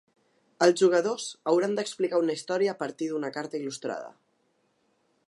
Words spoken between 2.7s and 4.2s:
a partir d’una carta il·lustrada.